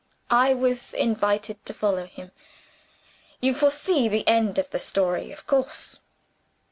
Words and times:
I 0.31 0.55
was 0.55 0.95
invited 0.95 1.63
to 1.67 1.75
follow 1.75 2.07
him. 2.07 2.31
You 3.39 3.53
foresee 3.53 4.07
the 4.07 4.27
end 4.27 4.57
of 4.57 4.71
the 4.71 4.79
story, 4.79 5.31
of 5.31 5.45
course? 5.45 5.99